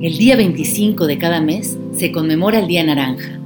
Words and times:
El 0.00 0.18
día 0.18 0.36
25 0.36 1.06
de 1.06 1.18
cada 1.18 1.40
mes 1.40 1.78
se 1.96 2.10
conmemora 2.10 2.58
el 2.58 2.66
Día 2.66 2.82
Naranja, 2.84 3.38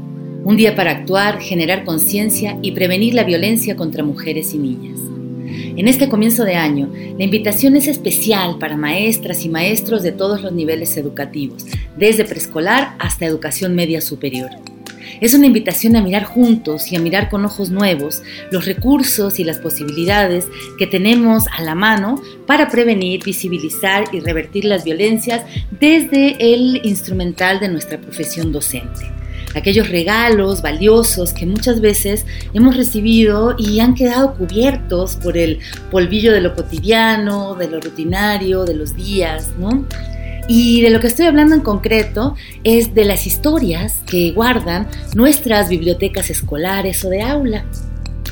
un 0.44 0.56
día 0.56 0.74
para 0.74 0.92
actuar, 0.92 1.40
generar 1.40 1.84
conciencia 1.84 2.58
y 2.62 2.72
prevenir 2.72 3.14
la 3.14 3.24
violencia 3.24 3.76
contra 3.76 4.02
mujeres 4.02 4.54
y 4.54 4.58
niñas. 4.58 4.98
En 5.76 5.86
este 5.86 6.08
comienzo 6.08 6.44
de 6.44 6.56
año, 6.56 6.90
la 7.18 7.24
invitación 7.24 7.76
es 7.76 7.86
especial 7.86 8.58
para 8.58 8.76
maestras 8.76 9.44
y 9.44 9.50
maestros 9.50 10.02
de 10.02 10.12
todos 10.12 10.42
los 10.42 10.52
niveles 10.52 10.96
educativos, 10.96 11.66
desde 11.96 12.24
preescolar 12.24 12.96
hasta 12.98 13.26
educación 13.26 13.74
media 13.74 14.00
superior. 14.00 14.50
Es 15.20 15.34
una 15.34 15.46
invitación 15.46 15.96
a 15.96 16.02
mirar 16.02 16.24
juntos 16.24 16.92
y 16.92 16.96
a 16.96 17.00
mirar 17.00 17.28
con 17.28 17.44
ojos 17.44 17.70
nuevos 17.70 18.22
los 18.50 18.66
recursos 18.66 19.38
y 19.38 19.44
las 19.44 19.58
posibilidades 19.58 20.46
que 20.78 20.86
tenemos 20.86 21.44
a 21.48 21.62
la 21.62 21.74
mano 21.74 22.22
para 22.46 22.68
prevenir, 22.68 23.24
visibilizar 23.24 24.04
y 24.12 24.20
revertir 24.20 24.64
las 24.64 24.84
violencias 24.84 25.44
desde 25.70 26.36
el 26.54 26.80
instrumental 26.84 27.60
de 27.60 27.68
nuestra 27.68 28.00
profesión 28.00 28.52
docente 28.52 29.18
aquellos 29.54 29.88
regalos 29.88 30.62
valiosos 30.62 31.32
que 31.32 31.46
muchas 31.46 31.80
veces 31.80 32.24
hemos 32.52 32.76
recibido 32.76 33.54
y 33.58 33.80
han 33.80 33.94
quedado 33.94 34.34
cubiertos 34.34 35.16
por 35.16 35.36
el 35.36 35.58
polvillo 35.90 36.32
de 36.32 36.40
lo 36.40 36.54
cotidiano, 36.54 37.54
de 37.54 37.68
lo 37.68 37.80
rutinario, 37.80 38.64
de 38.64 38.74
los 38.74 38.94
días, 38.94 39.50
¿no? 39.58 39.86
Y 40.48 40.80
de 40.80 40.90
lo 40.90 40.98
que 40.98 41.08
estoy 41.08 41.26
hablando 41.26 41.54
en 41.54 41.60
concreto 41.60 42.34
es 42.64 42.94
de 42.94 43.04
las 43.04 43.26
historias 43.26 44.00
que 44.06 44.32
guardan 44.32 44.88
nuestras 45.14 45.68
bibliotecas 45.68 46.30
escolares 46.30 47.04
o 47.04 47.10
de 47.10 47.20
aula 47.22 47.66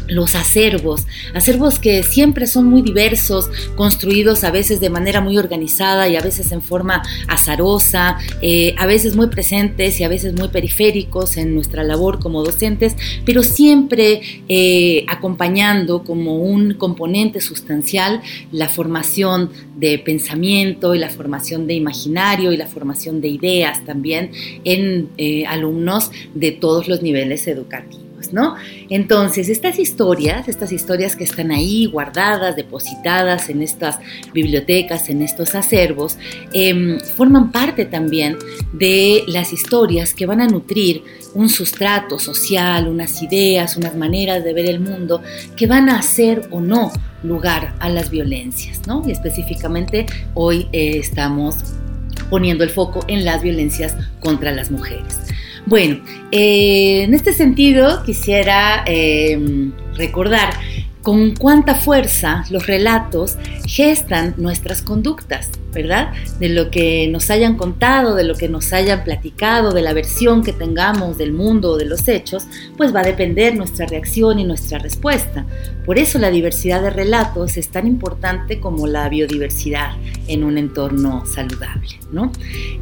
los 0.08 0.34
acervos, 0.34 1.06
acervos 1.34 1.78
que 1.78 2.02
siempre 2.02 2.46
son 2.46 2.66
muy 2.66 2.82
diversos, 2.82 3.50
construidos 3.76 4.44
a 4.44 4.50
veces 4.50 4.80
de 4.80 4.90
manera 4.90 5.20
muy 5.20 5.38
organizada 5.38 6.08
y 6.08 6.16
a 6.16 6.20
veces 6.20 6.52
en 6.52 6.62
forma 6.62 7.02
azarosa, 7.28 8.18
eh, 8.42 8.74
a 8.78 8.86
veces 8.86 9.16
muy 9.16 9.28
presentes 9.28 10.00
y 10.00 10.04
a 10.04 10.08
veces 10.08 10.34
muy 10.34 10.48
periféricos 10.48 11.36
en 11.36 11.54
nuestra 11.54 11.82
labor 11.82 12.18
como 12.18 12.42
docentes, 12.42 12.96
pero 13.24 13.42
siempre 13.42 14.20
eh, 14.48 15.04
acompañando 15.08 16.04
como 16.04 16.36
un 16.36 16.74
componente 16.74 17.40
sustancial 17.40 18.22
la 18.52 18.68
formación 18.68 19.50
de 19.76 19.98
pensamiento 19.98 20.94
y 20.94 20.98
la 20.98 21.10
formación 21.10 21.66
de 21.66 21.74
imaginario 21.74 22.52
y 22.52 22.56
la 22.56 22.66
formación 22.66 23.20
de 23.20 23.28
ideas 23.28 23.84
también 23.84 24.30
en 24.64 25.08
eh, 25.18 25.46
alumnos 25.46 26.10
de 26.34 26.52
todos 26.52 26.88
los 26.88 27.02
niveles 27.02 27.46
educativos. 27.46 28.05
¿No? 28.32 28.56
Entonces, 28.90 29.48
estas 29.48 29.78
historias, 29.78 30.48
estas 30.48 30.72
historias 30.72 31.16
que 31.16 31.24
están 31.24 31.50
ahí 31.50 31.86
guardadas, 31.86 32.56
depositadas 32.56 33.48
en 33.48 33.62
estas 33.62 33.98
bibliotecas, 34.32 35.08
en 35.08 35.22
estos 35.22 35.54
acervos, 35.54 36.18
em, 36.52 36.98
forman 37.00 37.52
parte 37.52 37.84
también 37.84 38.36
de 38.72 39.22
las 39.26 39.52
historias 39.52 40.14
que 40.14 40.26
van 40.26 40.40
a 40.40 40.46
nutrir 40.46 41.02
un 41.34 41.48
sustrato 41.48 42.18
social, 42.18 42.88
unas 42.88 43.22
ideas, 43.22 43.76
unas 43.76 43.94
maneras 43.94 44.42
de 44.42 44.52
ver 44.52 44.66
el 44.66 44.80
mundo 44.80 45.22
que 45.56 45.66
van 45.66 45.88
a 45.88 45.98
hacer 45.98 46.48
o 46.50 46.60
no 46.60 46.90
lugar 47.22 47.74
a 47.80 47.88
las 47.88 48.10
violencias, 48.10 48.86
¿no? 48.86 49.02
Y 49.06 49.12
específicamente 49.12 50.06
hoy 50.34 50.68
eh, 50.72 50.98
estamos 50.98 51.56
poniendo 52.30 52.64
el 52.64 52.70
foco 52.70 53.04
en 53.08 53.24
las 53.24 53.42
violencias 53.42 53.94
contra 54.20 54.52
las 54.52 54.70
mujeres. 54.70 55.18
Bueno, 55.66 55.96
eh, 56.30 57.02
en 57.02 57.12
este 57.12 57.32
sentido 57.32 58.04
quisiera 58.04 58.84
em, 58.86 59.72
recordar 59.96 60.54
con 61.02 61.34
cuánta 61.34 61.74
fuerza 61.74 62.44
los 62.50 62.68
relatos 62.68 63.36
gestan 63.66 64.34
nuestras 64.36 64.80
conductas. 64.80 65.50
¿Verdad? 65.76 66.12
De 66.40 66.48
lo 66.48 66.70
que 66.70 67.06
nos 67.08 67.30
hayan 67.30 67.56
contado, 67.56 68.16
de 68.16 68.24
lo 68.24 68.34
que 68.34 68.48
nos 68.48 68.72
hayan 68.72 69.04
platicado, 69.04 69.72
de 69.72 69.82
la 69.82 69.92
versión 69.92 70.42
que 70.42 70.52
tengamos 70.52 71.18
del 71.18 71.32
mundo 71.32 71.72
o 71.72 71.76
de 71.76 71.84
los 71.84 72.08
hechos, 72.08 72.46
pues 72.76 72.94
va 72.94 73.00
a 73.00 73.04
depender 73.04 73.54
nuestra 73.54 73.86
reacción 73.86 74.38
y 74.38 74.44
nuestra 74.44 74.78
respuesta. 74.78 75.46
Por 75.84 75.98
eso 75.98 76.18
la 76.18 76.30
diversidad 76.30 76.82
de 76.82 76.90
relatos 76.90 77.56
es 77.56 77.68
tan 77.68 77.86
importante 77.86 78.58
como 78.58 78.86
la 78.86 79.08
biodiversidad 79.08 79.92
en 80.26 80.42
un 80.42 80.58
entorno 80.58 81.24
saludable, 81.26 82.00
¿no? 82.10 82.32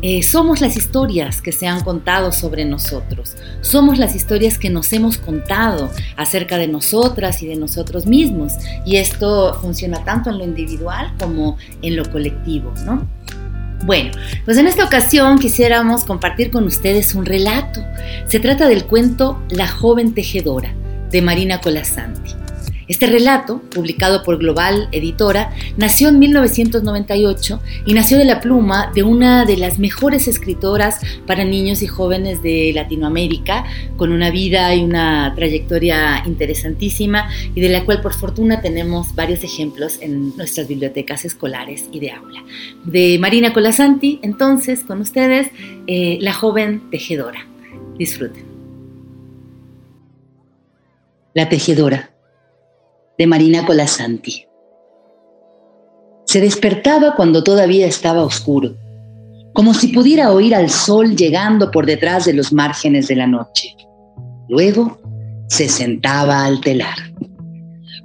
Eh, 0.00 0.22
somos 0.22 0.60
las 0.60 0.77
historias 0.77 1.43
que 1.43 1.53
se 1.53 1.66
han 1.66 1.83
contado 1.83 2.33
sobre 2.33 2.65
nosotros, 2.65 3.37
somos 3.60 3.99
las 3.99 4.15
historias 4.15 4.56
que 4.56 4.71
nos 4.71 4.93
hemos 4.93 5.19
contado 5.19 5.91
acerca 6.16 6.56
de 6.56 6.69
nosotras 6.69 7.43
y 7.43 7.47
de 7.47 7.56
nosotros 7.56 8.06
mismos, 8.06 8.54
y 8.87 8.97
esto 8.97 9.59
funciona 9.60 10.03
tanto 10.04 10.31
en 10.31 10.38
lo 10.38 10.44
individual 10.44 11.12
como 11.19 11.56
en 11.83 11.97
lo 11.97 12.10
colectivo. 12.10 12.72
Bueno, 13.84 14.12
pues 14.45 14.56
en 14.56 14.67
esta 14.67 14.84
ocasión 14.84 15.39
quisiéramos 15.39 16.05
compartir 16.05 16.50
con 16.50 16.65
ustedes 16.65 17.15
un 17.15 17.27
relato. 17.27 17.84
Se 18.27 18.41
trata 18.41 18.67
del 18.67 18.87
cuento 18.87 19.43
La 19.50 19.69
joven 19.69 20.15
tejedora 20.15 20.72
de 21.11 21.22
Marina 21.22 21.61
Colasanti. 21.61 22.44
Este 22.87 23.06
relato, 23.06 23.62
publicado 23.75 24.22
por 24.22 24.39
Global 24.39 24.89
Editora, 24.93 25.53
nació 25.77 26.09
en 26.09 26.19
1998 26.19 27.61
y 27.87 27.95
nació 27.95 28.19
de 28.19 28.25
la 28.25 28.41
pluma 28.41 28.91
de 28.95 29.03
una 29.03 29.45
de 29.45 29.56
las 29.56 29.78
mejores 29.78 30.28
escritoras 30.28 31.00
para 31.27 31.45
niños 31.45 31.83
y 31.83 31.87
jóvenes 31.87 32.43
de 32.43 32.72
Latinoamérica, 32.75 33.65
con 33.97 34.12
una 34.12 34.31
vida 34.31 34.75
y 34.75 34.84
una 34.84 35.33
trayectoria 35.34 36.22
interesantísima 36.27 37.31
y 37.55 37.61
de 37.61 37.71
la 37.71 37.84
cual 37.84 38.00
por 38.00 38.15
fortuna 38.15 38.61
tenemos 38.61 39.15
varios 39.15 39.43
ejemplos 39.45 39.99
en 40.01 40.37
nuestras 40.37 40.69
bibliotecas 40.69 41.25
escolares 41.25 41.84
y 41.91 42.01
de 42.01 42.11
aula. 42.11 42.45
De 42.84 43.19
Marina 43.19 43.53
Colasanti, 43.53 44.21
entonces, 44.22 44.81
con 44.84 45.01
ustedes, 45.01 45.49
eh, 45.87 46.19
La 46.21 46.33
joven 46.33 46.91
tejedora. 46.91 47.47
Disfruten. 47.99 48.45
La 51.34 51.49
tejedora 51.49 52.14
de 53.19 53.27
Marina 53.27 53.65
Colasanti. 53.65 54.47
Se 56.27 56.41
despertaba 56.41 57.15
cuando 57.15 57.45
todavía 57.45 57.87
estaba 57.87 58.25
oscuro, 58.25 58.75
como 59.53 59.73
si 59.73 59.89
pudiera 59.89 60.33
oír 60.33 60.55
al 60.55 60.69
sol 60.69 61.15
llegando 61.15 61.71
por 61.71 61.87
detrás 61.87 62.25
de 62.25 62.33
los 62.33 62.53
márgenes 62.53 63.07
de 63.07 63.17
la 63.17 63.27
noche. 63.27 63.77
Luego 64.49 64.99
se 65.49 65.69
sentaba 65.69 66.45
al 66.45 66.61
telar. 66.61 66.97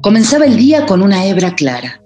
Comenzaba 0.01 0.45
el 0.45 0.57
día 0.57 0.85
con 0.85 1.01
una 1.01 1.25
hebra 1.25 1.55
clara. 1.55 2.01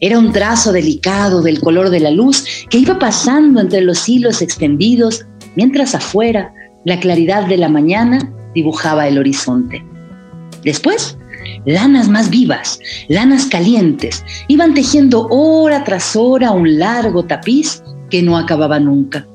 Era 0.00 0.18
un 0.18 0.30
trazo 0.30 0.72
delicado 0.72 1.40
del 1.40 1.60
color 1.60 1.88
de 1.88 2.00
la 2.00 2.10
luz 2.10 2.44
que 2.68 2.78
iba 2.78 2.98
pasando 2.98 3.60
entre 3.60 3.80
los 3.80 4.06
hilos 4.08 4.42
extendidos, 4.42 5.24
mientras 5.54 5.94
afuera 5.94 6.52
la 6.84 7.00
claridad 7.00 7.46
de 7.46 7.56
la 7.56 7.70
mañana 7.70 8.30
dibujaba 8.54 9.08
el 9.08 9.18
horizonte. 9.18 9.82
Después 10.62 11.16
lanas 11.66 12.08
más 12.08 12.30
vivas, 12.30 12.80
lanas 13.08 13.46
calientes, 13.46 14.24
iban 14.48 14.72
tejiendo 14.72 15.26
hora 15.28 15.84
tras 15.84 16.16
hora 16.16 16.52
un 16.52 16.78
largo 16.78 17.24
tapiz 17.24 17.82
que 18.08 18.22
no 18.22 18.38
acababa 18.38 18.80
nunca. 18.80 19.26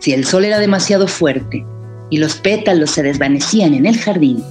Si 0.00 0.12
el 0.12 0.24
sol 0.24 0.44
era 0.44 0.58
demasiado 0.58 1.06
fuerte 1.06 1.64
y 2.10 2.18
los 2.18 2.34
pétalos 2.36 2.90
se 2.90 3.02
desvanecían 3.02 3.74
en 3.74 3.86
el 3.86 3.98
jardín, 3.98 4.42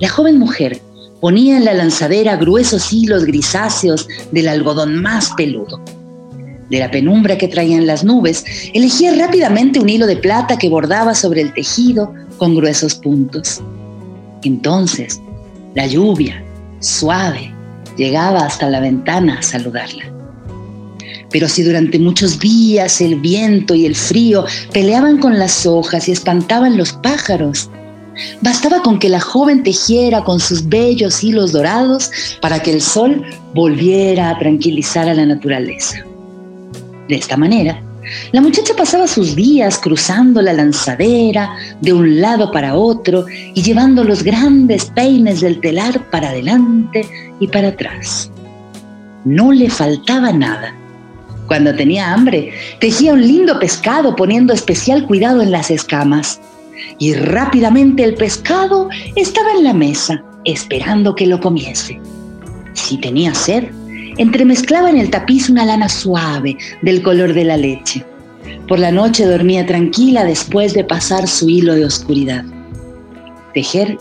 la 0.00 0.08
joven 0.08 0.38
mujer 0.38 0.80
ponía 1.20 1.58
en 1.58 1.66
la 1.66 1.74
lanzadera 1.74 2.36
gruesos 2.36 2.92
hilos 2.92 3.26
grisáceos 3.26 4.08
del 4.32 4.48
algodón 4.48 5.00
más 5.00 5.30
peludo. 5.36 5.80
De 6.70 6.78
la 6.78 6.90
penumbra 6.90 7.36
que 7.36 7.48
traían 7.48 7.86
las 7.86 8.04
nubes, 8.04 8.44
elegía 8.72 9.12
rápidamente 9.14 9.80
un 9.80 9.88
hilo 9.88 10.06
de 10.06 10.16
plata 10.16 10.56
que 10.56 10.68
bordaba 10.68 11.14
sobre 11.14 11.42
el 11.42 11.52
tejido 11.52 12.14
con 12.38 12.54
gruesos 12.54 12.94
puntos. 12.94 13.60
Entonces, 14.44 15.20
la 15.74 15.86
lluvia, 15.86 16.42
suave, 16.80 17.52
llegaba 17.96 18.40
hasta 18.40 18.68
la 18.68 18.80
ventana 18.80 19.38
a 19.38 19.42
saludarla. 19.42 20.04
Pero 21.30 21.48
si 21.48 21.62
durante 21.62 21.98
muchos 21.98 22.40
días 22.40 23.00
el 23.00 23.20
viento 23.20 23.74
y 23.74 23.86
el 23.86 23.94
frío 23.94 24.44
peleaban 24.72 25.18
con 25.18 25.38
las 25.38 25.64
hojas 25.64 26.08
y 26.08 26.12
espantaban 26.12 26.76
los 26.76 26.92
pájaros, 26.92 27.70
bastaba 28.40 28.82
con 28.82 28.98
que 28.98 29.08
la 29.08 29.20
joven 29.20 29.62
tejiera 29.62 30.24
con 30.24 30.40
sus 30.40 30.68
bellos 30.68 31.22
hilos 31.22 31.52
dorados 31.52 32.10
para 32.40 32.60
que 32.60 32.72
el 32.72 32.82
sol 32.82 33.24
volviera 33.54 34.30
a 34.30 34.38
tranquilizar 34.38 35.08
a 35.08 35.14
la 35.14 35.26
naturaleza. 35.26 36.04
De 37.08 37.16
esta 37.16 37.36
manera, 37.36 37.80
la 38.32 38.40
muchacha 38.40 38.74
pasaba 38.76 39.06
sus 39.06 39.36
días 39.36 39.78
cruzando 39.78 40.40
la 40.42 40.52
lanzadera 40.52 41.54
de 41.80 41.92
un 41.92 42.20
lado 42.20 42.50
para 42.50 42.74
otro 42.74 43.26
y 43.28 43.62
llevando 43.62 44.04
los 44.04 44.22
grandes 44.22 44.86
peines 44.86 45.40
del 45.40 45.60
telar 45.60 46.10
para 46.10 46.30
adelante 46.30 47.06
y 47.40 47.46
para 47.48 47.68
atrás. 47.68 48.30
No 49.24 49.52
le 49.52 49.68
faltaba 49.68 50.32
nada. 50.32 50.74
Cuando 51.46 51.74
tenía 51.74 52.12
hambre, 52.12 52.52
tejía 52.78 53.12
un 53.12 53.20
lindo 53.20 53.58
pescado 53.58 54.14
poniendo 54.14 54.52
especial 54.52 55.06
cuidado 55.06 55.42
en 55.42 55.50
las 55.50 55.70
escamas. 55.70 56.40
Y 56.98 57.12
rápidamente 57.14 58.04
el 58.04 58.14
pescado 58.14 58.88
estaba 59.16 59.52
en 59.52 59.64
la 59.64 59.74
mesa, 59.74 60.22
esperando 60.44 61.14
que 61.14 61.26
lo 61.26 61.40
comiese. 61.40 62.00
Si 62.72 62.96
tenía 62.98 63.34
sed, 63.34 63.64
entremezclaba 64.20 64.90
en 64.90 64.98
el 64.98 65.08
tapiz 65.08 65.48
una 65.48 65.64
lana 65.64 65.88
suave 65.88 66.54
del 66.82 67.00
color 67.02 67.32
de 67.32 67.44
la 67.44 67.56
leche. 67.56 68.04
Por 68.68 68.78
la 68.78 68.92
noche 68.92 69.24
dormía 69.24 69.64
tranquila 69.64 70.24
después 70.24 70.74
de 70.74 70.84
pasar 70.84 71.26
su 71.26 71.48
hilo 71.48 71.74
de 71.74 71.86
oscuridad. 71.86 72.44
Tejer 73.54 73.96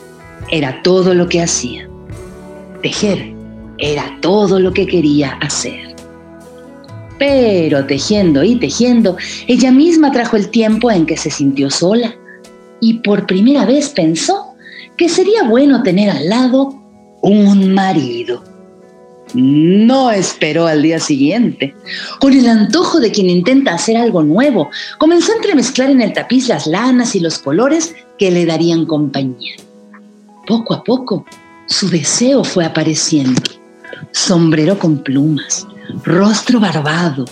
era 0.51 0.81
todo 0.83 1.13
lo 1.13 1.30
que 1.30 1.42
hacía. 1.42 1.89
Tejer 2.83 3.33
era 3.77 4.18
todo 4.19 4.60
lo 4.60 4.74
que 4.74 4.86
quería 4.86 5.31
hacer. 5.39 5.95
Pero 7.18 7.86
tejiendo 7.86 8.44
y 8.44 8.57
tejiendo, 8.57 9.16
ella 9.48 9.71
misma 9.71 10.12
trajo 10.12 10.36
el 10.36 10.50
tiempo 10.50 10.92
en 10.92 11.06
que 11.06 11.16
se 11.16 11.31
sintió 11.31 11.69
sola 11.69 12.13
y 12.81 12.95
por 12.95 13.25
primera 13.25 13.66
vez 13.66 13.89
pensó 13.89 14.54
que 14.98 15.07
sería 15.07 15.44
bueno 15.44 15.81
tener 15.81 16.10
al 16.10 16.27
lado 16.27 16.75
un 17.21 17.74
marido. 17.74 18.49
No 19.34 20.12
esperó 20.12 20.66
al 20.68 20.81
día 20.81 21.00
siguiente. 21.00 21.76
Con 22.20 22.34
el 22.34 22.48
antojo 22.48 23.00
de 23.00 23.12
quien 23.12 23.30
intenta 23.30 23.74
hacer 23.74 23.98
algo 23.98 24.24
nuevo, 24.24 24.70
comenzó 24.98 25.31
a 25.31 25.36
entremezclar 25.36 25.90
en 25.92 26.02
el 26.02 26.14
tapiz 26.14 26.48
las 26.48 26.66
lanas 26.66 27.16
y 27.16 27.20
los 27.20 27.38
colores 27.38 27.96
que 28.18 28.31
le 28.31 28.46
darían 28.46 28.86
compañía. 28.86 29.56
Poco 30.48 30.74
a 30.74 30.84
poco, 30.84 31.26
su 31.68 31.90
deseo 31.90 32.44
fue 32.44 32.66
apareciendo. 32.66 33.42
Sombrero 34.12 34.80
con 34.80 34.98
plumas, 35.04 35.68
rostro 36.04 36.60
barbado, 36.60 37.26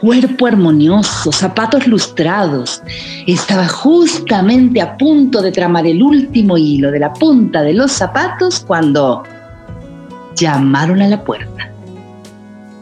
cuerpo 0.00 0.46
armonioso, 0.46 1.32
zapatos 1.32 1.86
lustrados. 1.86 2.82
Estaba 3.26 3.66
justamente 3.66 4.80
a 4.80 4.96
punto 4.98 5.40
de 5.40 5.52
tramar 5.52 5.86
el 5.86 6.02
último 6.02 6.58
hilo 6.58 6.90
de 6.90 6.98
la 6.98 7.12
punta 7.14 7.62
de 7.62 7.72
los 7.72 7.92
zapatos 7.92 8.60
cuando 8.60 9.22
llamaron 10.36 11.00
a 11.02 11.08
la 11.08 11.22
puerta. 11.24 11.70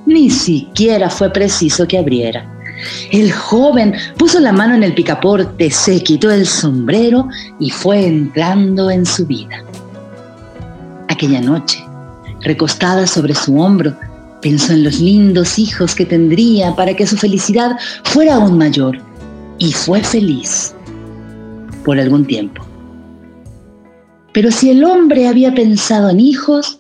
Ni 0.07 0.31
siquiera 0.31 1.11
fue 1.11 1.31
preciso 1.31 1.87
que 1.87 1.99
abriera. 1.99 2.51
El 3.11 3.33
joven 3.33 3.95
puso 4.17 4.41
la 4.41 4.53
mano 4.53 4.75
en 4.75 4.83
el 4.83 4.95
picaporte, 4.95 5.71
se 5.71 6.03
quitó 6.03 6.31
el 6.31 6.47
sombrero 6.47 7.29
y 7.59 7.71
fue 7.71 8.07
entrando 8.07 8.91
en 8.91 9.05
su 9.05 9.27
vida. 9.27 9.63
Aquella 11.09 11.41
noche, 11.41 11.85
recostada 12.43 13.07
sobre 13.07 13.35
su 13.35 13.59
hombro, 13.59 13.97
pensó 14.41 14.73
en 14.73 14.85
los 14.85 15.01
lindos 15.01 15.59
hijos 15.59 15.95
que 15.95 16.07
tendría 16.07 16.75
para 16.77 16.95
que 16.95 17.07
su 17.07 17.17
felicidad 17.17 17.77
fuera 18.05 18.37
aún 18.37 18.57
mayor 18.57 18.99
y 19.59 19.73
fue 19.73 20.03
feliz 20.03 20.75
por 21.85 21.99
algún 21.99 22.25
tiempo. 22.25 22.65
Pero 24.33 24.51
si 24.53 24.71
el 24.71 24.85
hombre 24.85 25.27
había 25.27 25.53
pensado 25.55 26.11
en 26.11 26.21
hijos, 26.21 26.79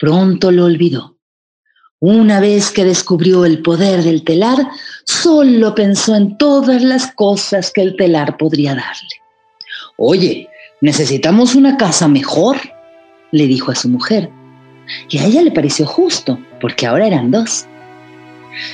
pronto 0.00 0.50
lo 0.50 0.64
olvidó. 0.64 1.16
Una 2.00 2.40
vez 2.40 2.70
que 2.70 2.86
descubrió 2.86 3.44
el 3.44 3.60
poder 3.60 4.02
del 4.02 4.24
telar, 4.24 4.56
solo 5.04 5.74
pensó 5.74 6.16
en 6.16 6.38
todas 6.38 6.82
las 6.82 7.12
cosas 7.12 7.70
que 7.70 7.82
el 7.82 7.94
telar 7.96 8.38
podría 8.38 8.70
darle. 8.70 9.20
Oye, 9.98 10.48
necesitamos 10.80 11.54
una 11.54 11.76
casa 11.76 12.08
mejor, 12.08 12.56
le 13.30 13.46
dijo 13.46 13.70
a 13.70 13.74
su 13.74 13.90
mujer. 13.90 14.30
Y 15.10 15.18
a 15.18 15.26
ella 15.26 15.42
le 15.42 15.52
pareció 15.52 15.86
justo, 15.86 16.40
porque 16.62 16.86
ahora 16.86 17.06
eran 17.06 17.30
dos. 17.30 17.66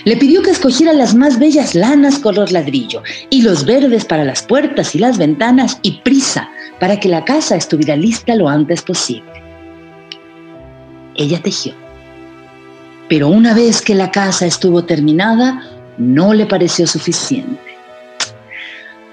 Le 0.05 0.17
pidió 0.17 0.41
que 0.43 0.53
escogiera 0.53 0.93
las 0.93 1.17
más 1.17 1.41
bellas 1.41 1.75
lanas 1.75 2.21
color 2.21 2.53
ladrillo 2.53 3.03
y 3.29 3.43
los 3.43 3.67
verdes 3.67 4.05
para 4.05 4.25
las 4.25 4.43
puertas 4.43 4.95
y 4.95 5.01
las 5.01 5.19
ventanas 5.19 5.81
y 5.83 6.01
prisa 6.03 6.49
para 6.79 6.99
que 7.01 7.09
la 7.09 7.25
casa 7.25 7.57
estuviera 7.57 7.97
lista 7.97 8.37
lo 8.37 8.49
antes 8.49 8.81
posible 8.83 9.36
ella 11.17 11.41
tejió. 11.43 11.75
Pero 13.09 13.29
una 13.29 13.55
vez 13.55 13.81
que 13.81 13.95
la 13.95 14.11
casa 14.11 14.47
estuvo 14.47 14.85
terminada, 14.85 15.63
no 15.99 16.35
le 16.35 16.47
pareció 16.47 16.87
suficiente. 16.87 17.61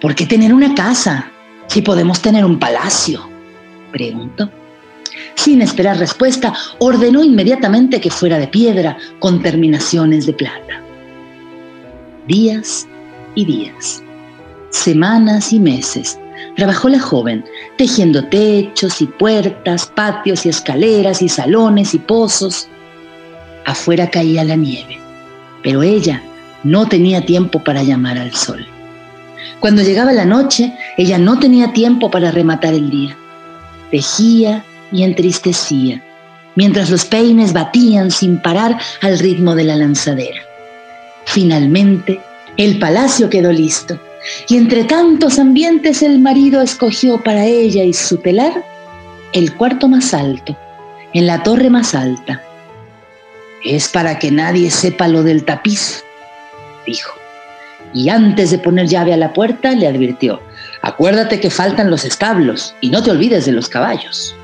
¿Por 0.02 0.16
qué 0.16 0.26
tener 0.26 0.54
una 0.54 0.74
casa 0.76 1.32
si 1.68 1.82
podemos 1.82 2.22
tener 2.22 2.44
un 2.44 2.60
palacio? 2.60 3.30
Preguntó. 3.92 4.50
Sin 5.36 5.62
esperar 5.62 5.98
respuesta, 5.98 6.54
ordenó 6.80 7.24
inmediatamente 7.24 8.02
que 8.02 8.10
fuera 8.10 8.40
de 8.40 8.48
piedra 8.48 8.98
con 9.20 9.42
terminaciones 9.42 10.26
de 10.26 10.34
plata. 10.34 10.82
Días 12.28 12.88
y 13.36 13.46
días, 13.46 14.02
semanas 14.72 15.54
y 15.54 15.60
meses 15.60 16.18
Trabajó 16.56 16.90
la 16.90 17.00
joven, 17.00 17.44
tejiendo 17.78 18.25
techos 18.25 19.01
y 19.01 19.06
puertas, 19.06 19.88
patios 19.88 20.45
y 20.45 20.50
escaleras 20.50 21.22
y 21.22 21.30
salones 21.30 21.94
y 21.94 22.00
pozos. 22.00 22.68
Afuera 23.66 24.10
caía 24.10 24.44
la 24.44 24.56
nieve, 24.56 25.00
pero 25.63 25.84
ella 25.84 26.22
no 26.63 26.88
tenía 26.88 27.25
tiempo 27.25 27.63
para 27.63 27.84
llamar 27.84 28.18
al 28.18 28.34
sol. 28.34 28.66
Cuando 29.60 29.81
llegaba 29.81 30.12
la 30.12 30.25
noche, 30.25 30.74
ella 30.98 31.18
no 31.18 31.40
tenía 31.40 31.74
tiempo 31.74 32.12
para 32.12 32.31
rematar 32.31 32.74
el 32.74 32.90
día. 32.90 33.18
Tejía 33.92 34.63
y 34.92 35.04
entristecía, 35.04 36.04
mientras 36.56 36.90
los 36.90 37.06
peines 37.06 37.54
batían 37.54 38.12
sin 38.12 38.42
parar 38.42 38.78
al 39.01 39.19
ritmo 39.19 39.56
de 39.56 39.63
la 39.63 39.75
lanzadera. 39.75 40.42
Finalmente, 41.25 42.19
el 42.57 42.78
palacio 42.78 43.30
quedó 43.30 43.51
listo 43.51 44.00
y 44.48 44.58
entre 44.58 44.84
tantos 44.84 45.40
ambientes 45.40 46.02
el 46.02 46.20
marido 46.20 46.62
escogió 46.62 47.22
para 47.22 47.46
ella 47.46 47.84
y 47.84 47.94
su 47.94 48.18
telar 48.18 48.64
el 49.34 49.56
cuarto 49.56 49.88
más 49.88 50.14
alto, 50.14 50.58
en 51.14 51.28
la 51.28 51.44
torre 51.44 51.70
más 51.70 51.96
alta. 51.96 52.42
Es 53.64 53.88
para 53.88 54.20
que 54.20 54.31
nadie 54.31 54.70
sepa 54.70 55.08
lo 55.08 55.24
del 55.24 55.44
tapiz, 55.44 56.04
dijo. 56.86 57.12
Y 57.94 58.10
antes 58.10 58.52
de 58.52 58.58
poner 58.58 58.88
llave 58.88 59.14
a 59.14 59.18
la 59.18 59.34
puerta 59.34 59.72
le 59.72 59.88
advirtió, 59.88 60.42
acuérdate 60.81 61.40
que 61.40 61.50
faltan 61.50 61.90
los 61.90 62.06
establos 62.06 62.76
y 62.81 62.90
no 62.90 63.04
te 63.04 63.12
olvides 63.12 63.46
de 63.46 63.52
los 63.52 63.69
caballos. 63.69 64.36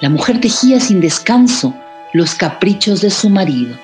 La 0.00 0.10
mujer 0.10 0.40
tejía 0.40 0.80
sin 0.80 1.00
descanso 1.00 1.74
los 2.12 2.34
caprichos 2.34 3.00
de 3.00 3.10
su 3.10 3.30
marido 3.30 3.76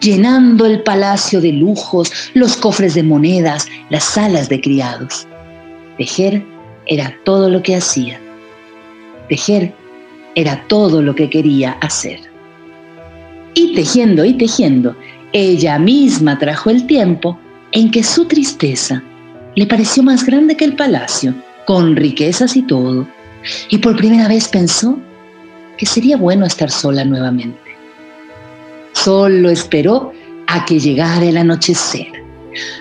llenando 0.00 0.66
el 0.66 0.82
palacio 0.82 1.40
de 1.40 1.52
lujos, 1.52 2.12
los 2.34 2.56
cofres 2.56 2.94
de 2.94 3.02
monedas, 3.02 3.66
las 3.88 4.04
salas 4.04 4.48
de 4.48 4.60
criados. 4.60 5.26
Tejer 5.98 6.44
era 6.86 7.14
todo 7.24 7.50
lo 7.50 7.62
que 7.62 7.76
hacía. 7.76 8.20
Tejer 9.28 9.72
era 10.34 10.64
todo 10.68 11.02
lo 11.02 11.14
que 11.14 11.28
quería 11.30 11.72
hacer. 11.80 12.20
Y 13.54 13.74
tejiendo 13.74 14.24
y 14.24 14.34
tejiendo, 14.34 14.96
ella 15.32 15.78
misma 15.78 16.38
trajo 16.38 16.70
el 16.70 16.86
tiempo 16.86 17.38
en 17.72 17.90
que 17.90 18.02
su 18.02 18.26
tristeza 18.26 19.02
le 19.56 19.66
pareció 19.66 20.02
más 20.02 20.24
grande 20.24 20.56
que 20.56 20.64
el 20.64 20.76
palacio, 20.76 21.34
con 21.66 21.96
riquezas 21.96 22.56
y 22.56 22.62
todo, 22.62 23.06
y 23.68 23.78
por 23.78 23.96
primera 23.96 24.28
vez 24.28 24.48
pensó 24.48 24.98
que 25.76 25.86
sería 25.86 26.16
bueno 26.16 26.46
estar 26.46 26.70
sola 26.70 27.04
nuevamente. 27.04 27.69
Solo 29.04 29.48
esperó 29.48 30.12
a 30.46 30.66
que 30.66 30.78
llegara 30.78 31.24
el 31.24 31.38
anochecer. 31.38 32.08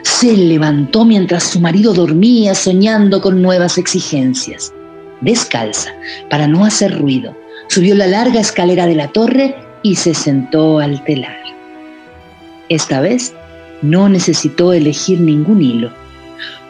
Se 0.03 0.35
levantó 0.35 1.05
mientras 1.05 1.43
su 1.43 1.61
marido 1.61 1.93
dormía 1.93 2.55
soñando 2.55 3.21
con 3.21 3.41
nuevas 3.41 3.77
exigencias. 3.77 4.73
Descalza, 5.21 5.93
para 6.29 6.45
no 6.45 6.65
hacer 6.65 6.99
ruido, 6.99 7.37
subió 7.69 7.95
la 7.95 8.05
larga 8.05 8.41
escalera 8.41 8.85
de 8.85 8.95
la 8.95 9.07
torre 9.07 9.55
y 9.81 9.95
se 9.95 10.13
sentó 10.13 10.79
al 10.79 11.01
telar. 11.05 11.39
Esta 12.67 12.99
vez 12.99 13.33
no 13.81 14.09
necesitó 14.09 14.73
elegir 14.73 15.21
ningún 15.21 15.61
hilo. 15.61 15.89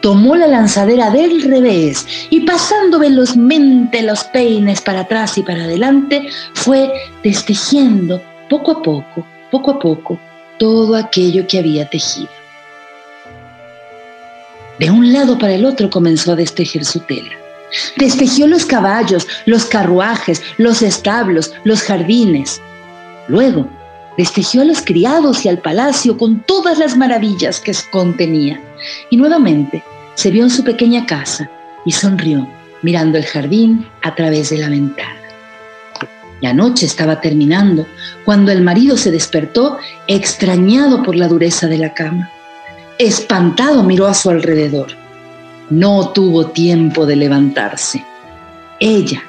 Tomó 0.00 0.36
la 0.36 0.46
lanzadera 0.46 1.10
del 1.10 1.42
revés 1.42 2.06
y 2.30 2.42
pasando 2.42 3.00
velozmente 3.00 4.02
los 4.02 4.22
peines 4.22 4.80
para 4.80 5.00
atrás 5.00 5.36
y 5.38 5.42
para 5.42 5.64
adelante, 5.64 6.28
fue 6.54 6.92
destejiendo 7.24 8.22
poco 8.48 8.70
a 8.70 8.82
poco 8.82 9.26
poco 9.50 9.72
a 9.72 9.78
poco 9.78 10.18
todo 10.58 10.94
aquello 10.96 11.46
que 11.46 11.58
había 11.58 11.88
tejido. 11.88 12.28
De 14.78 14.90
un 14.90 15.12
lado 15.12 15.38
para 15.38 15.54
el 15.54 15.64
otro 15.64 15.90
comenzó 15.90 16.32
a 16.32 16.36
destejer 16.36 16.84
su 16.84 17.00
tela. 17.00 17.32
Destejió 17.96 18.46
los 18.46 18.64
caballos, 18.64 19.26
los 19.46 19.66
carruajes, 19.66 20.42
los 20.56 20.82
establos, 20.82 21.52
los 21.64 21.82
jardines. 21.82 22.60
Luego, 23.28 23.68
destejió 24.16 24.62
a 24.62 24.64
los 24.64 24.82
criados 24.82 25.44
y 25.44 25.48
al 25.48 25.58
palacio 25.58 26.16
con 26.16 26.40
todas 26.40 26.78
las 26.78 26.96
maravillas 26.96 27.60
que 27.60 27.72
contenía. 27.90 28.60
Y 29.10 29.16
nuevamente 29.16 29.84
se 30.14 30.30
vio 30.30 30.44
en 30.44 30.50
su 30.50 30.64
pequeña 30.64 31.06
casa 31.06 31.50
y 31.84 31.92
sonrió 31.92 32.48
mirando 32.82 33.18
el 33.18 33.26
jardín 33.26 33.86
a 34.02 34.14
través 34.14 34.50
de 34.50 34.58
la 34.58 34.68
ventana. 34.68 35.19
La 36.40 36.52
noche 36.54 36.86
estaba 36.86 37.20
terminando 37.20 37.86
cuando 38.24 38.50
el 38.50 38.62
marido 38.62 38.96
se 38.96 39.10
despertó 39.10 39.78
extrañado 40.06 41.02
por 41.02 41.16
la 41.16 41.28
dureza 41.28 41.66
de 41.66 41.78
la 41.78 41.92
cama. 41.92 42.30
Espantado 42.98 43.82
miró 43.82 44.06
a 44.06 44.14
su 44.14 44.30
alrededor. 44.30 44.88
No 45.68 46.08
tuvo 46.10 46.46
tiempo 46.46 47.06
de 47.06 47.16
levantarse. 47.16 48.04
Ella 48.78 49.22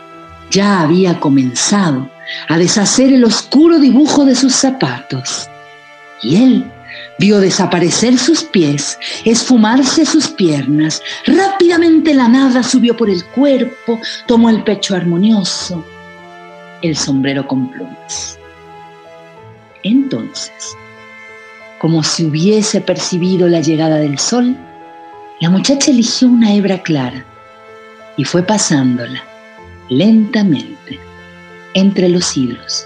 ya 0.50 0.82
había 0.82 1.20
comenzado 1.20 2.10
a 2.48 2.58
deshacer 2.58 3.14
el 3.14 3.24
oscuro 3.24 3.80
dibujo 3.80 4.26
de 4.26 4.36
sus 4.36 4.54
zapatos. 4.54 5.50
Y 6.24 6.36
él 6.38 6.72
Vio 7.20 7.40
desaparecer 7.40 8.18
sus 8.18 8.44
pies, 8.44 8.98
esfumarse 9.26 10.06
sus 10.06 10.28
piernas. 10.30 11.02
Rápidamente 11.26 12.14
la 12.14 12.28
nada 12.28 12.64
subió 12.64 12.98
por 12.98 13.10
el 13.10 13.24
cuerpo, 13.26 14.00
tomó 14.26 14.50
el 14.50 14.64
pecho 14.64 14.96
armonioso, 14.96 15.86
el 16.82 16.96
sombrero 16.96 17.48
con 17.48 17.70
plumas. 17.70 18.38
Entonces, 19.84 20.76
como 21.80 22.04
si 22.04 22.26
hubiese 22.26 22.82
percibido 22.82 23.48
la 23.48 23.62
llegada 23.62 23.98
del 23.98 24.20
sol, 24.20 24.56
la 25.40 25.50
muchacha 25.50 25.92
eligió 25.92 26.28
una 26.28 26.54
hebra 26.54 26.84
clara 26.84 27.26
y 28.18 28.24
fue 28.24 28.44
pasándola 28.44 29.24
lentamente 29.90 31.00
entre 31.74 32.10
los 32.10 32.38
hilos, 32.38 32.86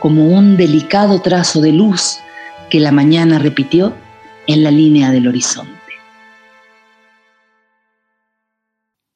como 0.00 0.28
un 0.28 0.56
delicado 0.56 1.20
trazo 1.20 1.60
de 1.60 1.72
luz 1.72 2.18
que 2.68 2.80
la 2.80 2.92
mañana 2.92 3.38
repitió 3.38 3.94
en 4.46 4.62
la 4.62 4.70
línea 4.70 5.10
del 5.10 5.28
horizonte. 5.28 5.75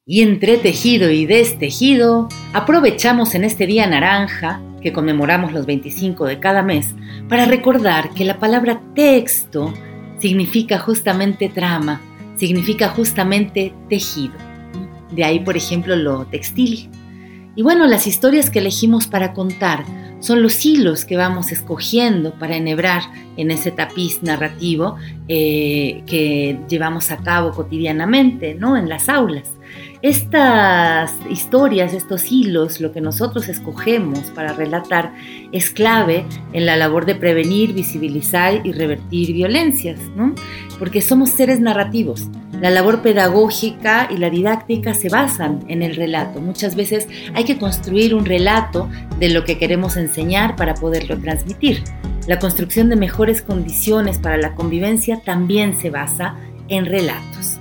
Y 0.07 0.21
entre 0.23 0.57
tejido 0.57 1.11
y 1.11 1.27
destejido, 1.27 2.27
aprovechamos 2.53 3.35
en 3.35 3.43
este 3.43 3.67
día 3.67 3.85
naranja, 3.85 4.59
que 4.81 4.91
conmemoramos 4.91 5.53
los 5.53 5.67
25 5.67 6.25
de 6.25 6.39
cada 6.39 6.63
mes, 6.63 6.95
para 7.29 7.45
recordar 7.45 8.09
que 8.15 8.25
la 8.25 8.39
palabra 8.39 8.81
texto 8.95 9.71
significa 10.17 10.79
justamente 10.79 11.49
trama, 11.49 12.01
significa 12.35 12.89
justamente 12.89 13.75
tejido. 13.89 14.33
De 15.11 15.23
ahí, 15.23 15.39
por 15.41 15.55
ejemplo, 15.55 15.95
lo 15.95 16.25
textil. 16.25 16.89
Y 17.55 17.61
bueno, 17.61 17.85
las 17.85 18.07
historias 18.07 18.49
que 18.49 18.57
elegimos 18.57 19.05
para 19.05 19.33
contar 19.33 19.85
son 20.19 20.41
los 20.41 20.65
hilos 20.65 21.05
que 21.05 21.15
vamos 21.15 21.51
escogiendo 21.51 22.33
para 22.39 22.55
enhebrar 22.55 23.03
en 23.37 23.51
ese 23.51 23.69
tapiz 23.69 24.23
narrativo 24.23 24.95
eh, 25.27 26.01
que 26.07 26.59
llevamos 26.67 27.11
a 27.11 27.17
cabo 27.17 27.51
cotidianamente, 27.51 28.55
¿no? 28.55 28.77
En 28.77 28.89
las 28.89 29.07
aulas. 29.07 29.60
Estas 30.01 31.11
historias, 31.29 31.93
estos 31.93 32.31
hilos, 32.31 32.81
lo 32.81 32.91
que 32.91 33.01
nosotros 33.01 33.49
escogemos 33.49 34.19
para 34.31 34.53
relatar, 34.53 35.13
es 35.51 35.69
clave 35.69 36.25
en 36.53 36.65
la 36.65 36.75
labor 36.75 37.05
de 37.05 37.15
prevenir, 37.15 37.73
visibilizar 37.73 38.65
y 38.65 38.71
revertir 38.71 39.33
violencias, 39.33 39.99
¿no? 40.15 40.33
Porque 40.79 41.01
somos 41.01 41.29
seres 41.29 41.59
narrativos. 41.59 42.27
La 42.59 42.69
labor 42.69 43.01
pedagógica 43.01 44.07
y 44.11 44.17
la 44.17 44.29
didáctica 44.29 44.93
se 44.93 45.09
basan 45.09 45.59
en 45.67 45.83
el 45.83 45.95
relato. 45.95 46.41
Muchas 46.41 46.75
veces 46.75 47.07
hay 47.33 47.43
que 47.43 47.57
construir 47.57 48.13
un 48.15 48.25
relato 48.25 48.89
de 49.19 49.29
lo 49.29 49.45
que 49.45 49.57
queremos 49.57 49.97
enseñar 49.97 50.55
para 50.55 50.73
poderlo 50.73 51.19
transmitir. 51.19 51.83
La 52.27 52.39
construcción 52.39 52.89
de 52.89 52.95
mejores 52.95 53.41
condiciones 53.41 54.19
para 54.19 54.37
la 54.37 54.53
convivencia 54.53 55.21
también 55.23 55.79
se 55.79 55.89
basa 55.89 56.35
en 56.67 56.85
relatos. 56.85 57.60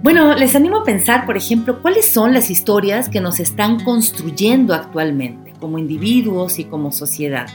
Bueno, 0.00 0.34
les 0.36 0.54
animo 0.54 0.78
a 0.78 0.84
pensar, 0.84 1.26
por 1.26 1.36
ejemplo, 1.36 1.82
cuáles 1.82 2.06
son 2.06 2.32
las 2.32 2.50
historias 2.50 3.08
que 3.08 3.20
nos 3.20 3.40
están 3.40 3.82
construyendo 3.82 4.72
actualmente 4.72 5.52
como 5.58 5.76
individuos 5.76 6.60
y 6.60 6.64
como 6.64 6.92
sociedad. 6.92 7.48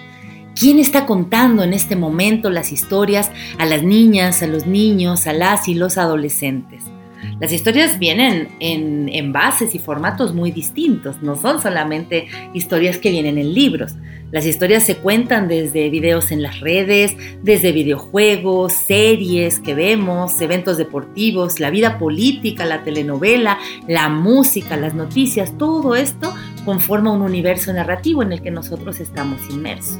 ¿Quién 0.54 0.78
está 0.78 1.06
contando 1.06 1.64
en 1.64 1.72
este 1.72 1.96
momento 1.96 2.50
las 2.50 2.74
historias 2.74 3.32
a 3.58 3.66
las 3.66 3.82
niñas, 3.82 4.44
a 4.44 4.48
los 4.48 4.68
niños, 4.68 5.26
a 5.26 5.32
las 5.32 5.70
y 5.70 5.74
los 5.74 5.98
adolescentes? 5.98 6.84
Las 7.39 7.51
historias 7.51 8.00
vienen 8.00 8.50
en, 8.60 9.10
en, 9.10 9.32
bases 9.32 9.75
y 9.75 9.80
formatos 9.80 10.34
muy 10.34 10.51
distintos, 10.51 11.22
no 11.22 11.36
son 11.36 11.62
solamente 11.62 12.27
historias 12.53 12.98
que 12.98 13.12
vienen 13.12 13.38
en 13.38 13.53
libros. 13.53 13.96
Las 14.32 14.48
historias 14.48 14.84
se 14.84 14.98
cuentan 14.98 15.48
desde 15.48 15.92
videos 15.92 16.32
en 16.32 16.42
las 16.42 16.60
redes, 16.60 17.15
desde 17.44 17.72
videojuegos, 17.72 18.74
series 18.74 19.60
que 19.60 19.75
vemos, 19.75 20.42
eventos 20.42 20.77
deportivos, 20.77 21.60
la 21.60 21.70
vida 21.70 22.00
política, 22.00 22.65
la 22.65 22.84
telenovela, 22.84 23.60
la 23.88 24.10
música, 24.10 24.75
las 24.75 24.96
noticias, 24.96 25.56
todo 25.60 25.96
esto 25.96 26.34
conforma 26.65 27.12
un 27.12 27.22
universo 27.22 27.72
narrativo 27.74 28.24
en 28.24 28.34
el 28.34 28.42
que 28.42 28.50
nosotros 28.50 29.00
estamos 29.00 29.39
inmersos. 29.51 30.00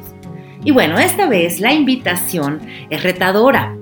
Y 0.66 0.72
bueno, 0.72 0.98
esta 0.98 1.28
vez 1.28 1.60
la 1.60 1.74
invitación 1.74 2.62
es 2.90 3.04
retadora. 3.04 3.78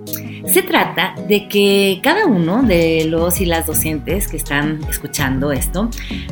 Se 0.45 0.63
trata 0.63 1.13
de 1.27 1.48
que 1.48 2.00
cada 2.01 2.25
uno 2.25 2.63
de 2.63 3.05
los 3.05 3.39
y 3.41 3.45
las 3.45 3.67
docentes 3.67 4.27
que 4.27 4.38
están 4.38 4.79
escuchando 4.89 5.51
esto 5.51 5.89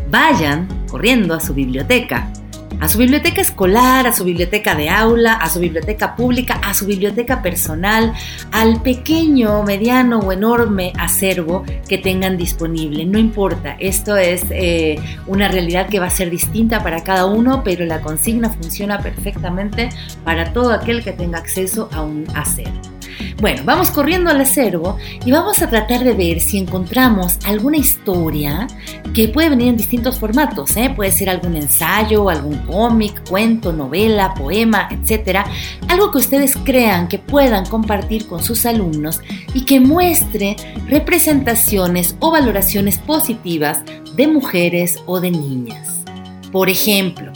vayan 0.09 0.67
corriendo 0.89 1.35
a 1.35 1.39
su 1.39 1.53
biblioteca, 1.53 2.31
a 2.79 2.87
su 2.87 2.97
biblioteca 2.97 3.41
escolar, 3.41 4.07
a 4.07 4.13
su 4.13 4.23
biblioteca 4.23 4.73
de 4.73 4.89
aula, 4.89 5.33
a 5.33 5.49
su 5.49 5.59
biblioteca 5.59 6.15
pública, 6.15 6.59
a 6.63 6.73
su 6.73 6.85
biblioteca 6.85 7.41
personal, 7.41 8.13
al 8.51 8.81
pequeño, 8.81 9.63
mediano 9.63 10.19
o 10.19 10.31
enorme 10.31 10.91
acervo 10.97 11.63
que 11.87 11.97
tengan 11.97 12.35
disponible. 12.35 13.05
No 13.05 13.19
importa, 13.19 13.75
esto 13.79 14.17
es 14.17 14.43
eh, 14.49 14.99
una 15.27 15.49
realidad 15.49 15.87
que 15.87 15.99
va 15.99 16.07
a 16.07 16.11
ser 16.11 16.29
distinta 16.29 16.81
para 16.81 17.03
cada 17.03 17.25
uno, 17.25 17.63
pero 17.63 17.85
la 17.85 18.01
consigna 18.01 18.49
funciona 18.49 18.99
perfectamente 18.99 19.89
para 20.23 20.51
todo 20.51 20.71
aquel 20.71 21.03
que 21.03 21.11
tenga 21.11 21.37
acceso 21.37 21.89
a 21.93 22.01
un 22.01 22.25
acervo. 22.33 22.98
Bueno, 23.39 23.61
vamos 23.65 23.89
corriendo 23.91 24.29
al 24.29 24.41
acervo 24.41 24.97
y 25.25 25.31
vamos 25.31 25.61
a 25.61 25.69
tratar 25.69 26.03
de 26.03 26.13
ver 26.13 26.39
si 26.39 26.57
encontramos 26.57 27.37
alguna 27.45 27.77
historia 27.77 28.67
que 29.13 29.27
puede 29.27 29.49
venir 29.49 29.69
en 29.69 29.77
distintos 29.77 30.19
formatos. 30.19 30.75
¿eh? 30.77 30.91
Puede 30.95 31.11
ser 31.11 31.29
algún 31.29 31.55
ensayo, 31.55 32.29
algún 32.29 32.57
cómic, 32.59 33.27
cuento, 33.29 33.71
novela, 33.71 34.33
poema, 34.33 34.89
etc. 34.91 35.39
Algo 35.87 36.11
que 36.11 36.19
ustedes 36.19 36.55
crean 36.63 37.07
que 37.07 37.19
puedan 37.19 37.65
compartir 37.65 38.27
con 38.27 38.43
sus 38.43 38.65
alumnos 38.65 39.21
y 39.53 39.65
que 39.65 39.79
muestre 39.79 40.55
representaciones 40.87 42.15
o 42.19 42.31
valoraciones 42.31 42.97
positivas 42.97 43.83
de 44.15 44.27
mujeres 44.27 44.99
o 45.05 45.19
de 45.19 45.31
niñas. 45.31 46.03
Por 46.51 46.69
ejemplo, 46.69 47.31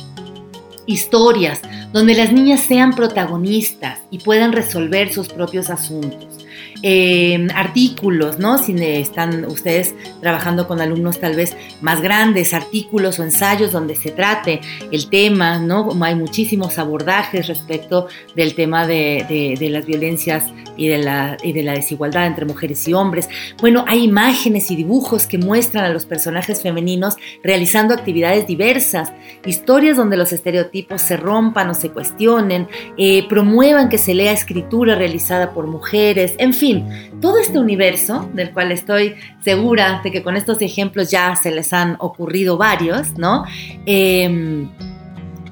historias 0.86 1.62
donde 1.94 2.16
las 2.16 2.34
niñas 2.34 2.62
sean 2.62 2.96
protagonistas 2.96 4.00
y 4.10 4.18
puedan 4.20 4.52
resolver 4.52 5.14
sus 5.14 5.30
propios 5.30 5.70
asuntos. 5.70 6.43
Eh, 6.86 7.48
artículos, 7.56 8.40
¿no? 8.40 8.58
Si 8.58 8.74
están 8.74 9.46
ustedes 9.46 9.96
trabajando 10.20 10.68
con 10.68 10.82
alumnos 10.82 11.18
tal 11.18 11.34
vez 11.34 11.56
más 11.80 12.02
grandes, 12.02 12.54
artículos 12.54 13.20
o 13.20 13.24
ensayos 13.24 13.72
donde 13.72 13.96
se 13.96 14.12
trate 14.12 14.60
el 14.92 15.10
tema, 15.10 15.60
¿no? 15.60 15.90
Hay 16.02 16.16
muchísimos 16.16 16.78
abordajes 16.80 17.48
respecto 17.48 18.08
del 18.36 18.54
tema 18.54 18.86
de, 18.86 19.56
de 19.58 19.70
las 19.70 19.86
violencias 19.86 20.52
y 20.78 20.88
de, 20.88 20.98
la, 20.98 21.38
y 21.44 21.54
de 21.54 21.64
la 21.64 21.74
desigualdad 21.74 22.26
entre 22.26 22.46
mujeres 22.46 22.88
y 22.88 22.94
hombres. 22.94 23.30
Bueno, 23.60 23.86
hay 23.88 24.04
imágenes 24.04 24.72
y 24.72 24.76
dibujos 24.76 25.28
que 25.28 25.38
muestran 25.38 25.86
a 25.86 25.90
los 25.90 26.06
personajes 26.06 26.62
femeninos 26.62 27.16
realizando 27.44 27.94
actividades 27.94 28.48
diversas, 28.48 29.12
historias 29.46 29.98
donde 29.98 30.18
los 30.18 30.34
estereotipos 30.34 31.02
se 31.02 31.18
rompan 31.18 31.70
o 31.70 31.74
se 31.74 31.90
cuestionen, 31.90 32.68
eh, 32.98 33.28
promuevan 33.28 33.90
que 33.90 33.98
se 33.98 34.14
lea 34.14 34.32
escritura 34.32 34.96
realizada 34.96 35.54
por 35.54 35.68
mujeres, 35.68 36.36
en 36.38 36.54
fin, 36.54 36.73
todo 37.22 37.38
este 37.38 37.60
universo 37.60 38.30
del 38.34 38.52
cual 38.52 38.72
estoy 38.72 39.16
segura 39.42 40.02
de 40.04 40.12
que 40.12 40.24
con 40.24 40.36
estos 40.36 40.62
ejemplos 40.62 41.12
ya 41.12 41.36
se 41.36 41.52
les 41.52 41.74
han 41.74 41.98
ocurrido 42.00 42.58
varios, 42.58 43.18
¿no? 43.18 43.46
Em, 43.86 44.70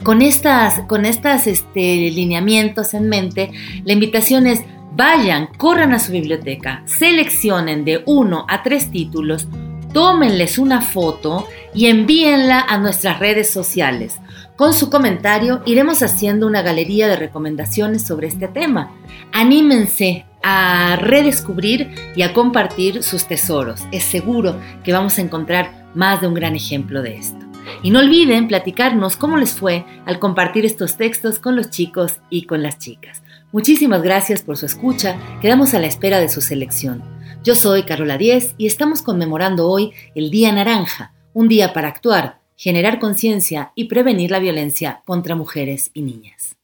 con 0.03 0.21
estas, 0.21 0.81
con 0.87 1.05
estas 1.05 1.47
este, 1.47 2.09
lineamientos 2.11 2.93
en 2.93 3.09
mente, 3.09 3.51
la 3.83 3.93
invitación 3.93 4.47
es 4.47 4.61
Vayan, 4.93 5.47
corran 5.57 5.93
a 5.93 5.99
su 5.99 6.11
biblioteca, 6.11 6.83
seleccionen 6.85 7.85
de 7.85 8.03
uno 8.05 8.45
a 8.49 8.61
tres 8.61 8.91
títulos, 8.91 9.47
tómenles 9.93 10.57
una 10.57 10.81
foto 10.81 11.47
y 11.73 11.85
envíenla 11.85 12.59
a 12.59 12.77
nuestras 12.77 13.19
redes 13.19 13.49
sociales. 13.49 14.19
Con 14.61 14.75
su 14.75 14.91
comentario 14.91 15.63
iremos 15.65 16.03
haciendo 16.03 16.45
una 16.45 16.61
galería 16.61 17.07
de 17.07 17.15
recomendaciones 17.15 18.03
sobre 18.03 18.27
este 18.27 18.47
tema. 18.47 18.91
Anímense 19.31 20.27
a 20.43 20.97
redescubrir 20.97 21.89
y 22.15 22.21
a 22.21 22.31
compartir 22.31 23.01
sus 23.01 23.25
tesoros. 23.25 23.81
Es 23.91 24.03
seguro 24.03 24.55
que 24.83 24.93
vamos 24.93 25.17
a 25.17 25.23
encontrar 25.23 25.87
más 25.95 26.21
de 26.21 26.27
un 26.27 26.35
gran 26.35 26.55
ejemplo 26.55 27.01
de 27.01 27.15
esto. 27.15 27.43
Y 27.81 27.89
no 27.89 28.01
olviden 28.01 28.47
platicarnos 28.47 29.17
cómo 29.17 29.37
les 29.37 29.53
fue 29.53 29.83
al 30.05 30.19
compartir 30.19 30.63
estos 30.63 30.95
textos 30.95 31.39
con 31.39 31.55
los 31.55 31.71
chicos 31.71 32.19
y 32.29 32.43
con 32.43 32.61
las 32.61 32.77
chicas. 32.77 33.23
Muchísimas 33.51 34.03
gracias 34.03 34.43
por 34.43 34.57
su 34.57 34.67
escucha, 34.67 35.17
quedamos 35.41 35.73
a 35.73 35.79
la 35.79 35.87
espera 35.87 36.19
de 36.19 36.29
su 36.29 36.39
selección. 36.39 37.01
Yo 37.43 37.55
soy 37.55 37.81
Carola 37.81 38.19
Díez 38.19 38.53
y 38.59 38.67
estamos 38.67 39.01
conmemorando 39.01 39.67
hoy 39.67 39.93
el 40.13 40.29
Día 40.29 40.51
Naranja, 40.51 41.15
un 41.33 41.47
día 41.47 41.73
para 41.73 41.87
actuar, 41.87 42.40
generar 42.61 42.99
conciencia 42.99 43.71
y 43.73 43.85
prevenir 43.85 44.29
la 44.29 44.37
violencia 44.37 45.01
contra 45.05 45.35
mujeres 45.35 45.89
y 45.95 46.03
niñas. 46.03 46.60